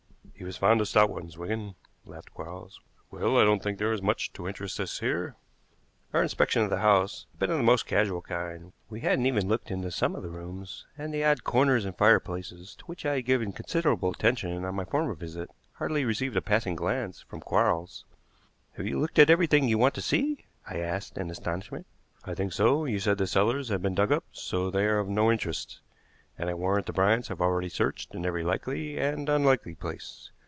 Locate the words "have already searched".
27.27-28.15